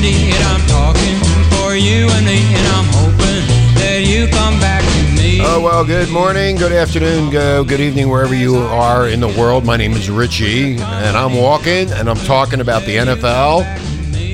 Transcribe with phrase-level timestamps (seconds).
[0.00, 1.18] I'm talking
[1.50, 3.42] for you and me, and I'm hoping
[3.74, 5.40] that you come back to me.
[5.42, 9.64] Oh, well, good morning, good afternoon, go, good evening, wherever you are in the world.
[9.64, 13.62] My name is Richie, and I'm walking and I'm talking about the NFL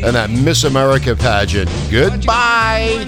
[0.05, 1.71] and that Miss America pageant.
[1.91, 3.07] Goodbye.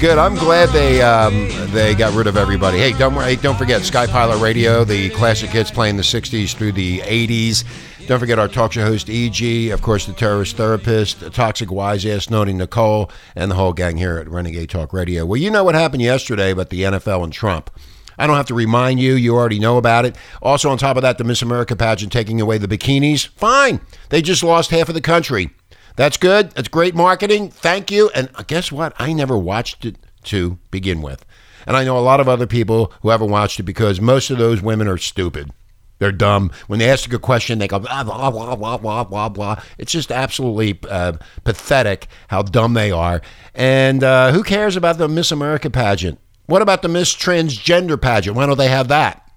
[0.00, 0.18] Good.
[0.18, 2.78] I'm glad they um, they got rid of everybody.
[2.78, 6.72] Hey, don't hey, don't forget Sky Pilot Radio, the classic hits playing the '60s through
[6.72, 7.64] the '80s.
[8.06, 12.04] Don't forget our talk show host EG, of course, the terrorist therapist, the toxic wise
[12.04, 15.24] ass Noni Nicole, and the whole gang here at Renegade Talk Radio.
[15.24, 17.70] Well, you know what happened yesterday about the NFL and Trump.
[18.18, 20.16] I don't have to remind you, you already know about it.
[20.42, 23.26] Also, on top of that, the Miss America pageant taking away the bikinis.
[23.26, 23.80] Fine.
[24.10, 25.50] They just lost half of the country.
[25.96, 26.50] That's good.
[26.50, 27.50] That's great marketing.
[27.50, 28.10] Thank you.
[28.14, 28.92] And guess what?
[28.98, 31.24] I never watched it to begin with.
[31.66, 34.36] And I know a lot of other people who haven't watched it because most of
[34.36, 35.50] those women are stupid.
[35.98, 36.50] They're dumb.
[36.66, 39.62] When they ask a good question, they go blah blah blah blah blah blah blah.
[39.78, 41.12] It's just absolutely uh,
[41.44, 43.22] pathetic how dumb they are.
[43.54, 46.18] And uh, who cares about the Miss America pageant?
[46.46, 48.36] What about the Miss Transgender pageant?
[48.36, 49.30] Why don't they have that?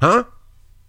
[0.00, 0.24] Huh?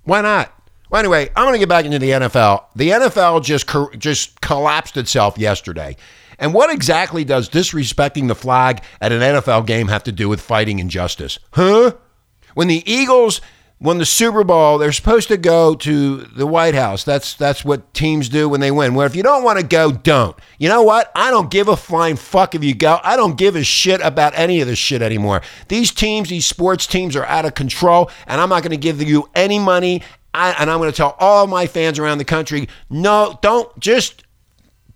[0.04, 0.54] Why not?
[0.90, 2.66] Well, anyway, I'm going to get back into the NFL.
[2.76, 5.96] The NFL just co- just collapsed itself yesterday.
[6.38, 10.42] And what exactly does disrespecting the flag at an NFL game have to do with
[10.42, 11.40] fighting injustice?
[11.52, 11.94] Huh?
[12.56, 13.42] When the Eagles
[13.82, 17.04] won the Super Bowl, they're supposed to go to the White House.
[17.04, 18.94] That's that's what teams do when they win.
[18.94, 20.38] Well, if you don't want to go, don't.
[20.60, 21.12] You know what?
[21.16, 23.00] I don't give a flying fuck if you go.
[23.04, 25.42] I don't give a shit about any of this shit anymore.
[25.68, 29.02] These teams, these sports teams are out of control, and I'm not going to give
[29.02, 30.04] you any money.
[30.34, 34.24] I, and I'm going to tell all my fans around the country, no, don't just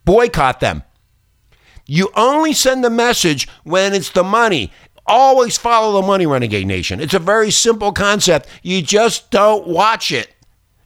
[0.06, 0.84] boycott them.
[1.88, 4.72] You only send the message when it's the money.
[5.08, 7.00] Always follow the money, Renegade Nation.
[7.00, 8.48] It's a very simple concept.
[8.64, 10.34] You just don't watch it.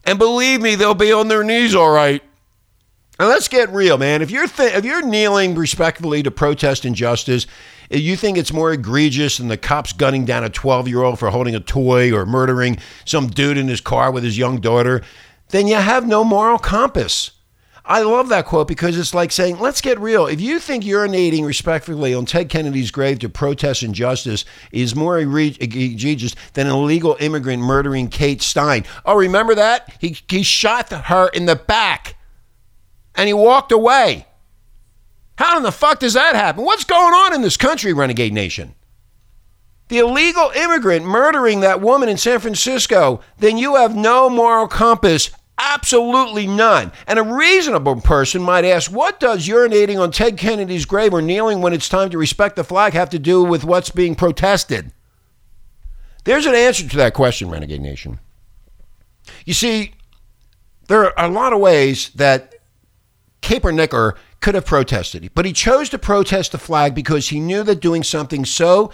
[0.05, 2.21] And believe me, they'll be on their knees all right.
[3.19, 4.21] And let's get real, man.
[4.21, 7.47] If you're th- if you're kneeling respectfully to protest injustice,
[7.91, 11.53] eh, you think it's more egregious than the cops gunning down a 12-year-old for holding
[11.53, 15.01] a toy or murdering some dude in his car with his young daughter,
[15.49, 17.31] then you have no moral compass.
[17.89, 20.27] I love that quote because it's like saying, let's get real.
[20.27, 26.35] If you think urinating respectfully on Ted Kennedy's grave to protest injustice is more egregious
[26.53, 28.85] than an illegal immigrant murdering Kate Stein.
[29.05, 29.91] Oh, remember that?
[29.99, 32.15] He, he shot her in the back
[33.15, 34.27] and he walked away.
[35.39, 36.63] How in the fuck does that happen?
[36.63, 38.75] What's going on in this country, Renegade Nation?
[39.87, 45.31] The illegal immigrant murdering that woman in San Francisco, then you have no moral compass
[45.59, 46.93] Absolutely none.
[47.05, 51.61] And a reasonable person might ask, what does urinating on Ted Kennedy's grave or kneeling
[51.61, 54.93] when it's time to respect the flag have to do with what's being protested?
[56.23, 58.19] There's an answer to that question, Renegade Nation.
[59.45, 59.93] You see,
[60.87, 62.55] there are a lot of ways that
[63.41, 67.81] Kaepernick could have protested, but he chose to protest the flag because he knew that
[67.81, 68.91] doing something so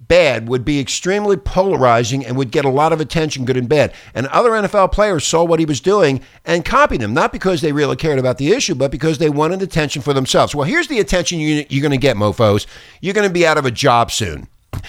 [0.00, 3.92] bad would be extremely polarizing and would get a lot of attention, good and bad.
[4.14, 7.72] And other NFL players saw what he was doing and copied him, not because they
[7.72, 10.54] really cared about the issue, but because they wanted attention for themselves.
[10.54, 12.66] Well, here's the attention you, you're going to get, mofos.
[13.00, 14.48] You're going to be out of a job soon.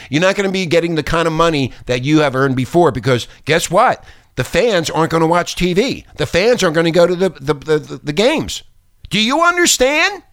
[0.10, 2.92] You're not going to be getting the kind of money that you have earned before
[2.92, 4.04] because guess what?
[4.36, 6.06] The fans aren't going to watch TV.
[6.16, 8.64] The fans aren't going to go to the, the, the, the games.
[9.10, 10.24] Do you understand?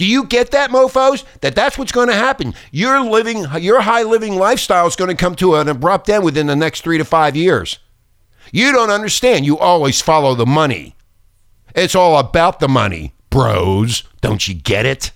[0.00, 1.24] Do you get that, mofos?
[1.42, 2.54] That that's what's going to happen.
[2.72, 6.46] Your living, your high living lifestyle is going to come to an abrupt end within
[6.46, 7.78] the next three to five years.
[8.50, 9.44] You don't understand.
[9.44, 10.96] You always follow the money.
[11.74, 14.04] It's all about the money, bros.
[14.22, 15.10] Don't you get it?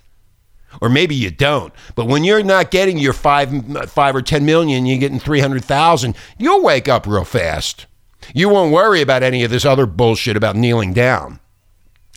[0.83, 1.73] Or maybe you don't.
[1.95, 5.65] But when you're not getting your five, five or ten million, you're getting three hundred
[5.65, 6.15] thousand.
[6.37, 7.87] You'll wake up real fast.
[8.35, 11.41] You won't worry about any of this other bullshit about kneeling down.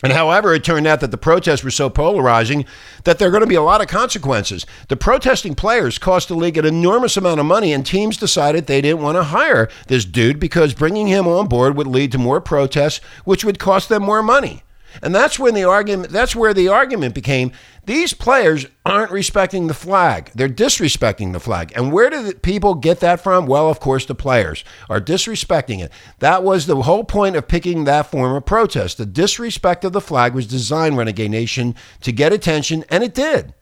[0.02, 2.64] And however, it turned out that the protests were so polarizing
[3.02, 4.64] that there are going to be a lot of consequences.
[4.86, 8.80] The protesting players cost the league an enormous amount of money, and teams decided they
[8.80, 12.40] didn't want to hire this dude because bringing him on board would lead to more
[12.40, 14.62] protests, which would cost them more money.
[15.02, 17.52] And that's when the argument that's where the argument became
[17.84, 20.30] these players aren't respecting the flag.
[20.34, 21.72] They're disrespecting the flag.
[21.74, 23.46] And where do people get that from?
[23.46, 25.90] Well, of course, the players are disrespecting it.
[26.18, 28.98] That was the whole point of picking that form of protest.
[28.98, 33.54] The disrespect of the flag was designed, Renegade Nation, to get attention, and it did.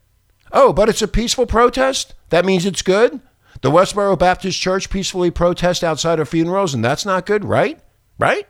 [0.50, 2.14] Oh, but it's a peaceful protest?
[2.30, 3.20] That means it's good?
[3.62, 7.78] The Westboro Baptist Church peacefully protest outside of funerals, and that's not good, right?
[8.18, 8.48] Right?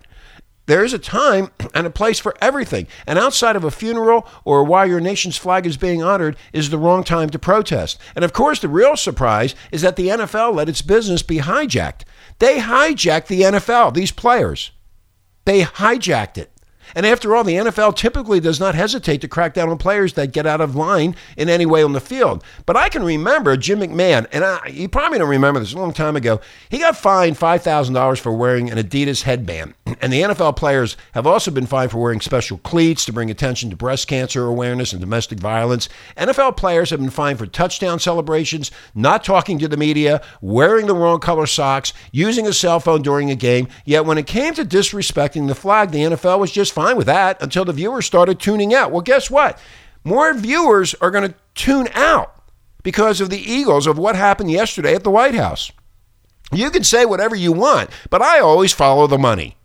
[0.66, 2.86] There is a time and a place for everything.
[3.06, 6.78] And outside of a funeral or while your nation's flag is being honored is the
[6.78, 7.98] wrong time to protest.
[8.14, 12.02] And of course, the real surprise is that the NFL let its business be hijacked.
[12.38, 14.72] They hijacked the NFL, these players.
[15.44, 16.52] They hijacked it.
[16.94, 20.32] And after all, the NFL typically does not hesitate to crack down on players that
[20.32, 22.44] get out of line in any way on the field.
[22.64, 25.92] But I can remember Jim McMahon, and I, you probably don't remember this a long
[25.92, 26.40] time ago.
[26.68, 29.74] He got fined $5,000 for wearing an Adidas headband.
[30.00, 33.70] And the NFL players have also been fined for wearing special cleats to bring attention
[33.70, 35.88] to breast cancer awareness and domestic violence.
[36.16, 40.94] NFL players have been fined for touchdown celebrations, not talking to the media, wearing the
[40.94, 43.68] wrong color socks, using a cell phone during a game.
[43.84, 47.40] Yet when it came to disrespecting the flag, the NFL was just fine with that
[47.40, 48.90] until the viewers started tuning out.
[48.90, 49.56] Well, guess what?
[50.02, 52.34] More viewers are going to tune out
[52.82, 55.70] because of the Eagles of what happened yesterday at the White House.
[56.52, 59.56] You can say whatever you want, but I always follow the money.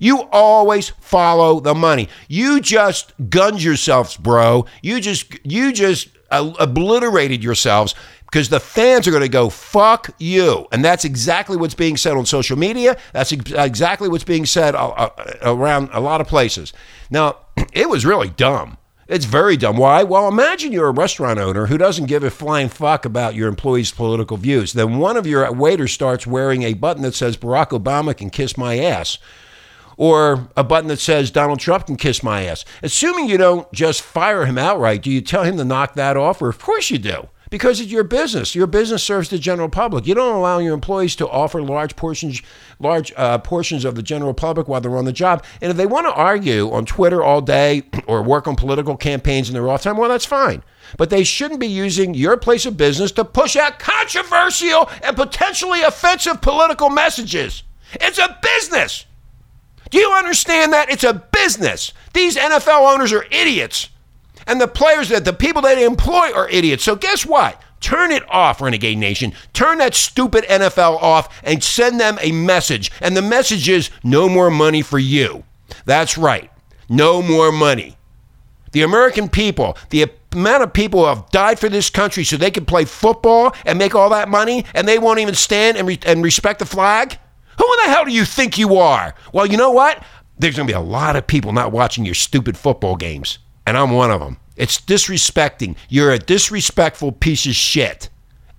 [0.00, 2.08] You always follow the money.
[2.26, 4.66] You just gunned yourselves, bro.
[4.82, 7.94] You just you just obliterated yourselves
[8.24, 12.16] because the fans are going to go fuck you, and that's exactly what's being said
[12.16, 12.96] on social media.
[13.12, 15.10] That's ex- exactly what's being said uh, uh,
[15.42, 16.72] around a lot of places.
[17.10, 17.36] Now,
[17.72, 18.78] it was really dumb.
[19.06, 19.76] It's very dumb.
[19.76, 20.04] Why?
[20.04, 23.90] Well, imagine you're a restaurant owner who doesn't give a flying fuck about your employees'
[23.90, 24.72] political views.
[24.72, 28.56] Then one of your waiters starts wearing a button that says Barack Obama can kiss
[28.56, 29.18] my ass
[30.00, 32.64] or a button that says Donald Trump can kiss my ass.
[32.82, 36.40] Assuming you don't just fire him outright, do you tell him to knock that off?
[36.40, 37.28] Or of course you do.
[37.50, 38.54] Because it's your business.
[38.54, 40.06] Your business serves the general public.
[40.06, 42.40] You don't allow your employees to offer large portions,
[42.78, 45.44] large uh, portions of the general public while they're on the job.
[45.60, 49.50] And if they want to argue on Twitter all day or work on political campaigns
[49.50, 50.62] in their off time, well, that's fine.
[50.96, 55.82] But they shouldn't be using your place of business to push out controversial and potentially
[55.82, 57.64] offensive political messages.
[57.92, 59.04] It's a business.
[59.90, 60.90] Do you understand that?
[60.90, 61.92] It's a business.
[62.14, 63.88] These NFL owners are idiots.
[64.46, 66.84] And the players that the people that they employ are idiots.
[66.84, 67.60] So guess what?
[67.80, 69.32] Turn it off, Renegade Nation.
[69.52, 72.90] Turn that stupid NFL off and send them a message.
[73.00, 75.44] And the message is no more money for you.
[75.86, 76.50] That's right.
[76.88, 77.96] No more money.
[78.72, 82.50] The American people, the amount of people who have died for this country so they
[82.50, 85.98] can play football and make all that money, and they won't even stand and, re-
[86.06, 87.18] and respect the flag?
[87.60, 89.14] Who in the hell do you think you are?
[89.34, 90.02] Well, you know what?
[90.38, 93.76] There's going to be a lot of people not watching your stupid football games, and
[93.76, 94.38] I'm one of them.
[94.56, 95.76] It's disrespecting.
[95.90, 98.08] You're a disrespectful piece of shit.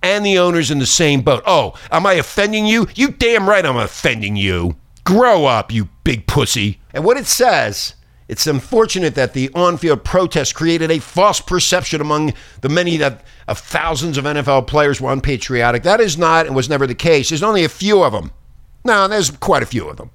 [0.04, 1.42] And the owner's in the same boat.
[1.46, 2.86] Oh, am I offending you?
[2.94, 4.76] You damn right I'm offending you.
[5.02, 6.78] Grow up, you big pussy.
[6.94, 7.96] And what it says,
[8.28, 13.58] it's unfortunate that the on-field protest created a false perception among the many that of
[13.58, 15.82] thousands of NFL players were unpatriotic.
[15.82, 17.30] That is not and was never the case.
[17.30, 18.30] There's only a few of them.
[18.84, 20.10] No, there's quite a few of them.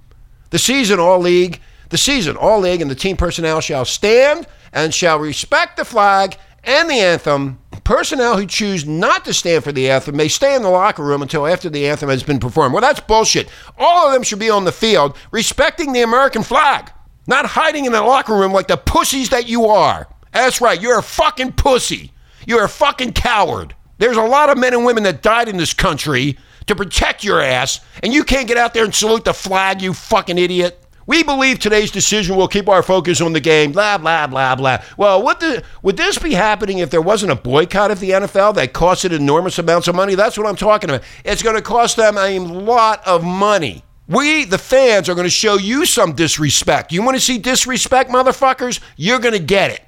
[0.50, 4.94] The season, all league, the season, all league, and the team personnel shall stand and
[4.94, 7.60] shall respect the flag and the anthem.
[7.84, 11.22] Personnel who choose not to stand for the anthem may stay in the locker room
[11.22, 12.74] until after the anthem has been performed.
[12.74, 13.48] Well, that's bullshit.
[13.78, 16.92] All of them should be on the field respecting the American flag,
[17.28, 20.08] not hiding in the locker room like the pussies that you are.
[20.34, 22.12] That's right, you're a fucking pussy.
[22.46, 23.74] You're a fucking coward.
[23.98, 26.38] There's a lot of men and women that died in this country
[26.68, 29.94] to protect your ass, and you can't get out there and salute the flag, you
[29.94, 30.84] fucking idiot.
[31.08, 33.72] We believe today's decision will keep our focus on the game.
[33.72, 34.84] Blah blah blah blah.
[34.98, 38.56] Well, what the, would this be happening if there wasn't a boycott of the NFL
[38.56, 40.16] that costed enormous amounts of money?
[40.16, 41.04] That's what I'm talking about.
[41.24, 43.84] It's going to cost them a lot of money.
[44.10, 46.92] We, the fans, are going to show you some disrespect.
[46.92, 48.82] You want to see disrespect, motherfuckers?
[48.98, 49.82] You're going to get it.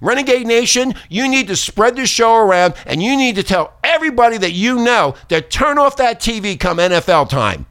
[0.00, 4.36] Renegade Nation, you need to spread this show around and you need to tell everybody
[4.36, 7.64] that you know to turn off that TV come NFL time.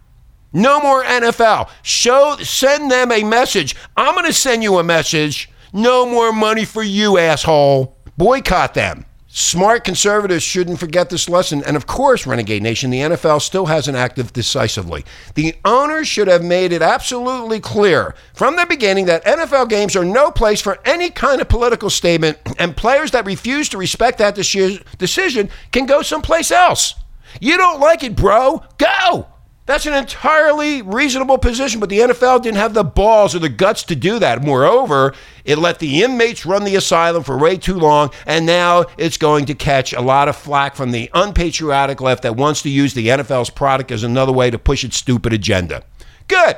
[0.52, 1.70] No more NFL.
[1.84, 3.76] Show send them a message.
[3.96, 5.50] I'm going to send you a message.
[5.72, 7.96] No more money for you, asshole.
[8.18, 9.06] Boycott them.
[9.38, 11.62] Smart conservatives shouldn't forget this lesson.
[11.66, 15.04] And of course, Renegade Nation, the NFL still hasn't acted decisively.
[15.34, 20.06] The owners should have made it absolutely clear from the beginning that NFL games are
[20.06, 24.36] no place for any kind of political statement, and players that refuse to respect that
[24.36, 26.96] decision can go someplace else.
[27.42, 28.64] You don't like it, bro?
[28.78, 29.28] Go!
[29.66, 33.82] That's an entirely reasonable position, but the NFL didn't have the balls or the guts
[33.86, 34.44] to do that.
[34.44, 39.18] Moreover, it let the inmates run the asylum for way too long, and now it's
[39.18, 42.94] going to catch a lot of flack from the unpatriotic left that wants to use
[42.94, 45.84] the NFL's product as another way to push its stupid agenda.
[46.28, 46.58] Good.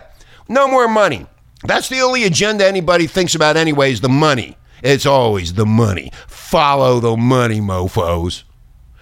[0.49, 1.27] No more money.
[1.63, 4.57] That's the only agenda anybody thinks about, anyways the money.
[4.83, 6.11] It's always the money.
[6.27, 8.43] Follow the money, mofos.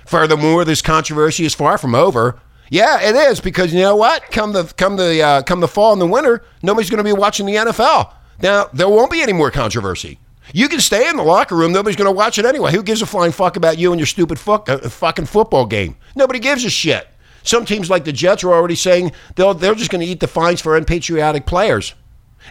[0.06, 2.40] Furthermore, this controversy is far from over.
[2.69, 4.24] Yeah, it is because you know what?
[4.31, 7.13] Come the come the uh, come the fall and the winter, nobody's going to be
[7.13, 8.12] watching the NFL.
[8.41, 10.19] Now there won't be any more controversy.
[10.53, 11.72] You can stay in the locker room.
[11.72, 12.72] Nobody's going to watch it anyway.
[12.72, 15.98] Who gives a flying fuck about you and your stupid fuck, uh, fucking football game?
[16.15, 17.07] Nobody gives a shit.
[17.43, 20.27] Some teams like the Jets are already saying they'll, they're just going to eat the
[20.27, 21.93] fines for unpatriotic players.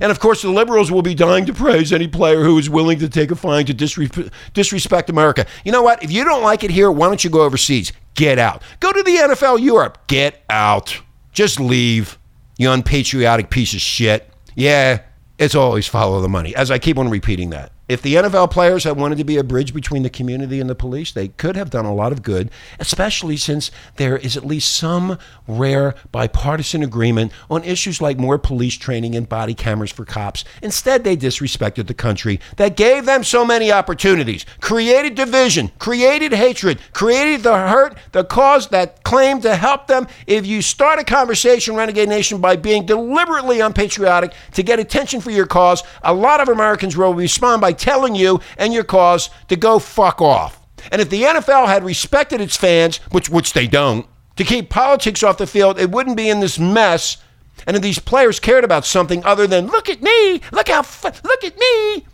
[0.01, 2.99] And of course, the liberals will be dying to praise any player who is willing
[2.99, 5.47] to take a fine to disre- disrespect America.
[5.65, 6.03] You know what?
[6.03, 7.93] If you don't like it here, why don't you go overseas?
[8.15, 8.63] Get out.
[8.81, 10.07] Go to the NFL Europe.
[10.07, 11.01] Get out.
[11.33, 12.19] Just leave.
[12.59, 14.31] You unpatriotic piece of shit.
[14.55, 15.01] Yeah,
[15.39, 16.55] it's always follow the money.
[16.55, 17.73] As I keep on repeating that.
[17.87, 20.75] If the NFL players had wanted to be a bridge between the community and the
[20.75, 22.50] police, they could have done a lot of good,
[22.81, 28.76] especially since there is at least some rare bipartisan agreement on issues like more police
[28.76, 30.45] training and body cameras for cops.
[30.62, 36.79] Instead, they disrespected the country that gave them so many opportunities, created division, created hatred,
[36.95, 40.07] created the hurt, the cause that claimed to help them.
[40.26, 45.31] If you start a conversation, Renegade Nation, by being deliberately unpatriotic to get attention for
[45.31, 49.57] your cause, a lot of Americans will respond by telling you and your cause to
[49.57, 50.61] go fuck off.
[50.90, 55.23] And if the NFL had respected its fans, which which they don't, to keep politics
[55.23, 57.19] off the field, it wouldn't be in this mess.
[57.66, 60.85] And if these players cared about something other than look at me, look how
[61.25, 62.04] look at me,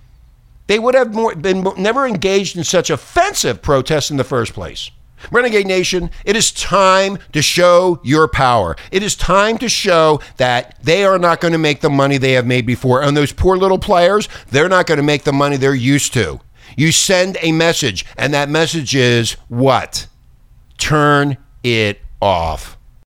[0.67, 4.91] they would have more, been never engaged in such offensive protests in the first place.
[5.31, 8.77] Renegade Nation, it is time to show your power.
[8.91, 12.33] It is time to show that they are not going to make the money they
[12.33, 13.03] have made before.
[13.03, 16.41] And those poor little players, they're not going to make the money they're used to.
[16.77, 20.07] You send a message, and that message is what?
[20.79, 22.79] Turn it off.